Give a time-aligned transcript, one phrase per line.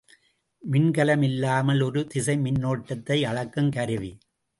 [0.63, 4.11] மின்கலம் இல்லாமல் ஒரு திசை மின்னோட்டத்தை அளக்குங் கருவி.